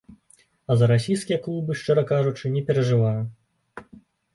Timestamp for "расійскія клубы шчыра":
0.93-2.03